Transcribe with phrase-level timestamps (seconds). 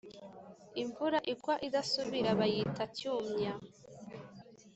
[0.81, 3.53] Imvura igwa idasubira ,bayita cyumya